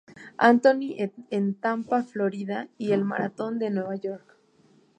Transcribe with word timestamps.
Anthony 0.45 0.95
en 1.29 1.53
Tampa, 1.53 2.01
Florida, 2.01 2.67
y 2.79 2.91
el 2.93 3.05
Maratón 3.05 3.59
de 3.59 3.69
Nueva 3.69 3.97
York. 3.97 4.35